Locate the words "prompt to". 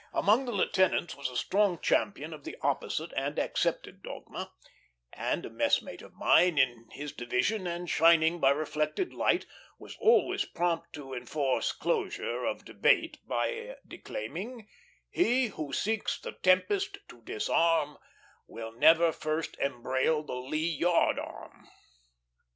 10.43-11.13